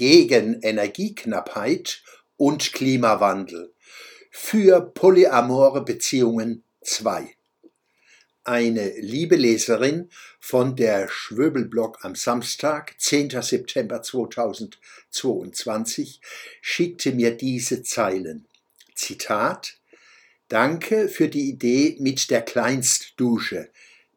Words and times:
gegen 0.00 0.60
Energieknappheit 0.62 2.02
und 2.38 2.72
Klimawandel 2.72 3.74
für 4.30 4.80
polyamore 4.80 5.84
Beziehungen 5.84 6.64
2. 6.80 7.34
Eine 8.42 8.98
liebe 8.98 9.36
Leserin 9.36 10.08
von 10.38 10.74
der 10.74 11.10
Schwöbelblog 11.10 12.02
am 12.02 12.14
Samstag, 12.14 12.94
10. 12.96 13.42
September 13.42 14.00
2022, 14.00 16.22
schickte 16.62 17.12
mir 17.12 17.36
diese 17.36 17.82
Zeilen. 17.82 18.48
Zitat 18.94 19.76
Danke 20.48 21.10
für 21.10 21.28
die 21.28 21.50
Idee 21.50 21.98
mit 22.00 22.30
der 22.30 22.40
Kleinstdusche. 22.40 23.68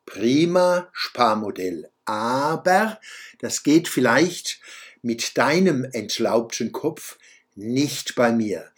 Prima 0.05 0.87
Sparmodell. 0.93 1.89
Aber 2.05 3.01
das 3.39 3.63
geht 3.63 3.89
vielleicht 3.89 4.61
mit 5.03 5.37
deinem 5.37 5.83
entlaubten 5.83 6.71
Kopf 6.71 7.19
nicht 7.53 8.15
bei 8.15 8.31
mir. 8.31 8.71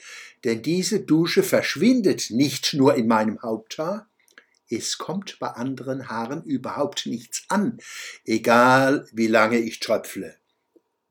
Denn 0.43 0.61
diese 0.61 0.99
Dusche 0.99 1.43
verschwindet 1.43 2.29
nicht 2.29 2.73
nur 2.73 2.95
in 2.95 3.07
meinem 3.07 3.41
Haupthaar, 3.41 4.09
es 4.69 4.97
kommt 4.97 5.37
bei 5.39 5.47
anderen 5.49 6.09
Haaren 6.09 6.43
überhaupt 6.43 7.05
nichts 7.05 7.45
an, 7.49 7.77
egal 8.25 9.07
wie 9.13 9.27
lange 9.27 9.59
ich 9.59 9.79
tröpfle. 9.79 10.35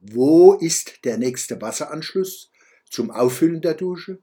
Wo 0.01 0.55
ist 0.55 1.05
der 1.05 1.19
nächste 1.19 1.63
Wasseranschluss 1.63 2.51
zum 2.91 3.11
Auffüllen 3.11 3.63
der 3.63 3.75
Dusche? 3.75 4.19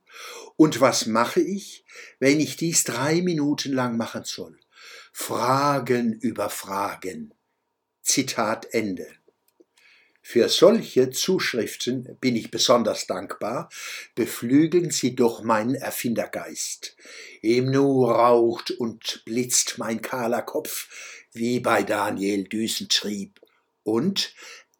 Und 0.57 0.81
was 0.81 1.05
mache 1.05 1.39
ich, 1.39 1.85
wenn 2.20 2.39
ich 2.39 2.57
dies 2.57 2.84
drei 2.84 3.21
Minuten 3.21 3.71
lang 3.71 3.98
machen 3.98 4.23
soll? 4.26 4.59
Fragen 5.13 6.13
über 6.13 6.49
Fragen. 6.49 7.34
Zitat 8.01 8.73
Ende. 8.73 9.07
Für 10.21 10.49
solche 10.49 11.09
Zuschriften 11.09 12.17
bin 12.21 12.35
ich 12.35 12.52
besonders 12.52 13.07
dankbar, 13.07 13.70
beflügeln 14.13 14.91
sie 14.91 15.15
doch 15.15 15.43
meinen 15.43 15.76
Erfindergeist. 15.76 16.95
Im 17.41 17.71
Nu 17.71 18.05
raucht 18.05 18.71
und 18.71 19.23
blitzt 19.26 19.77
mein 19.77 20.01
kahler 20.01 20.43
Kopf, 20.43 21.27
wie 21.34 21.60
bei 21.60 21.82
Daniel 21.82 22.43
Düsentrieb. 22.43 23.41
Und 23.84 24.35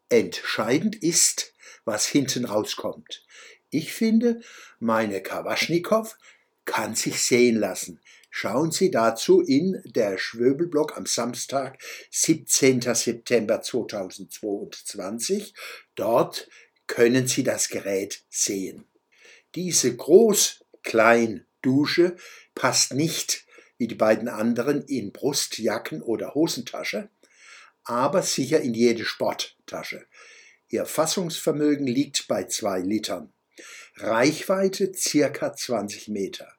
entscheidend 0.08 0.94
ist, 1.02 1.52
was 1.84 2.06
hinten 2.06 2.44
rauskommt. 2.44 3.24
Ich 3.70 3.92
finde, 3.92 4.40
meine 4.78 5.22
Kawaschnikow 5.22 6.16
kann 6.64 6.94
sich 6.94 7.22
sehen 7.22 7.56
lassen. 7.56 8.00
Schauen 8.30 8.70
Sie 8.70 8.90
dazu 8.90 9.42
in 9.42 9.82
der 9.84 10.16
Schwöbelblog 10.16 10.96
am 10.96 11.04
Samstag, 11.04 11.76
17. 12.10 12.80
September 12.94 13.60
2022. 13.60 15.52
Dort 15.94 16.48
können 16.86 17.26
Sie 17.26 17.42
das 17.42 17.68
Gerät 17.68 18.24
sehen. 18.30 18.86
Diese 19.54 19.94
Groß-Klein-Dusche 19.94 22.16
passt 22.54 22.94
nicht 22.94 23.44
wie 23.76 23.86
die 23.86 23.94
beiden 23.94 24.28
anderen 24.28 24.80
in 24.82 25.12
Brustjacken 25.12 26.00
oder 26.02 26.34
Hosentasche, 26.34 27.10
aber 27.84 28.22
sicher 28.22 28.60
in 28.60 28.74
jede 28.74 29.04
Sporttasche. 29.04 30.06
Ihr 30.68 30.86
Fassungsvermögen 30.86 31.86
liegt 31.86 32.26
bei 32.28 32.44
zwei 32.44 32.80
Litern. 32.80 33.32
Reichweite 33.96 34.92
circa 34.94 35.54
20 35.54 36.08
Meter. 36.08 36.52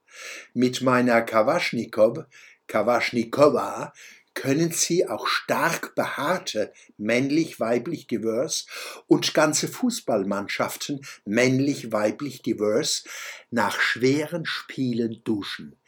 Mit 0.54 0.82
meiner 0.82 1.22
Kawaschnikow, 1.22 2.26
Kawaschnikowa, 2.68 3.94
können 4.34 4.72
Sie 4.72 5.08
auch 5.08 5.28
stark 5.28 5.96
behaarte 5.96 6.74
männlich-weiblich 6.98 8.08
divers 8.08 8.66
und 9.08 9.34
ganze 9.34 9.68
Fußballmannschaften 9.68 11.06
männlich-weiblich 11.26 12.42
divers 12.42 13.04
nach 13.52 13.80
schweren 13.80 14.46
Spielen 14.46 15.24
duschen. 15.24 15.80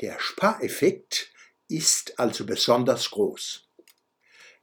Der 0.00 0.18
Spareffekt 0.18 1.32
ist 1.68 2.18
also 2.18 2.44
besonders 2.46 3.10
groß. 3.10 3.63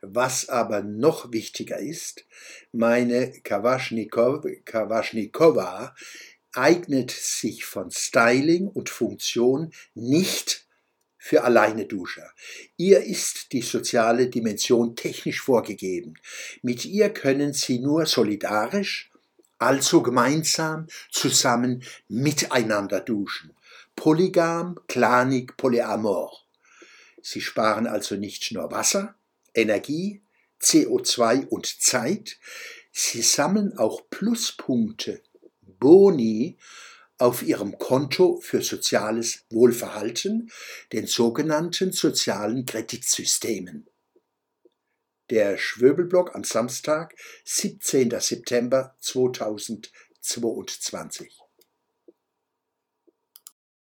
Was 0.01 0.49
aber 0.49 0.81
noch 0.81 1.31
wichtiger 1.31 1.77
ist, 1.77 2.25
meine 2.71 3.31
Kawaschnikow, 3.41 4.43
Kawaschnikowa 4.65 5.95
eignet 6.53 7.11
sich 7.11 7.65
von 7.65 7.91
Styling 7.91 8.67
und 8.67 8.89
Funktion 8.89 9.71
nicht 9.93 10.65
für 11.17 11.43
alleine 11.43 11.85
Duscher. 11.85 12.31
Ihr 12.77 13.03
ist 13.03 13.53
die 13.53 13.61
soziale 13.61 14.27
Dimension 14.27 14.95
technisch 14.95 15.39
vorgegeben. 15.39 16.15
Mit 16.63 16.83
ihr 16.83 17.11
können 17.11 17.53
Sie 17.53 17.77
nur 17.77 18.07
solidarisch, 18.07 19.11
also 19.59 20.01
gemeinsam, 20.01 20.87
zusammen 21.11 21.83
miteinander 22.07 23.01
duschen. 23.01 23.55
Polygam, 23.95 24.79
klanig, 24.87 25.55
polyamor. 25.57 26.35
Sie 27.21 27.41
sparen 27.41 27.85
also 27.85 28.15
nicht 28.15 28.51
nur 28.51 28.71
Wasser, 28.71 29.13
Energie, 29.53 30.21
CO2 30.61 31.47
und 31.47 31.81
Zeit. 31.81 32.37
Sie 32.91 33.21
sammeln 33.21 33.77
auch 33.77 34.09
Pluspunkte 34.09 35.21
Boni 35.61 36.57
auf 37.17 37.43
ihrem 37.43 37.77
Konto 37.77 38.39
für 38.41 38.63
soziales 38.63 39.43
Wohlverhalten, 39.51 40.49
den 40.91 41.07
sogenannten 41.07 41.91
sozialen 41.91 42.65
Kreditsystemen. 42.65 43.87
Der 45.29 45.57
Schwöbelblock 45.57 46.33
am 46.35 46.43
Samstag, 46.43 47.15
17. 47.45 48.19
September 48.19 48.95
2022. 48.99 51.50